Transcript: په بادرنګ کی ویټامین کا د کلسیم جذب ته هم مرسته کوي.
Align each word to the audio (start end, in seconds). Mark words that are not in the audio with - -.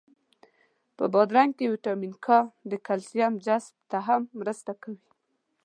په 0.97 1.03
بادرنګ 1.13 1.51
کی 1.57 1.65
ویټامین 1.73 2.13
کا 2.25 2.39
د 2.69 2.71
کلسیم 2.87 3.33
جذب 3.45 3.73
ته 3.89 3.97
هم 4.07 4.21
مرسته 4.39 4.71
کوي. 4.81 5.01